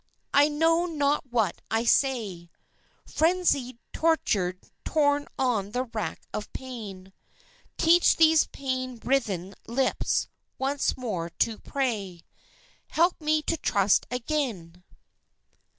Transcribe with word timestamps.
I 0.33 0.47
know 0.47 0.87
not 0.87 1.27
what 1.31 1.61
I 1.69 1.83
say, 1.85 2.49
Frenzied, 3.05 3.77
tortured, 3.93 4.71
torn 4.83 5.27
on 5.37 5.73
the 5.73 5.83
rack 5.83 6.23
of 6.33 6.51
pain; 6.53 7.13
Teach 7.77 8.15
these 8.15 8.47
pain 8.47 8.97
writhen 9.03 9.53
lips 9.67 10.27
once 10.57 10.97
more 10.97 11.29
to 11.29 11.59
pray 11.59 12.23
Help 12.87 13.21
me 13.21 13.43
to 13.43 13.55
trust 13.57 14.07
again! 14.09 14.83